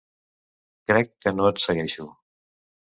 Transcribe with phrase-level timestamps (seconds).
[0.93, 2.11] Crec que no et segueixo.